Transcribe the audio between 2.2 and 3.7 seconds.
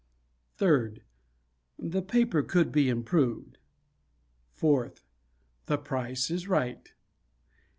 could be improved.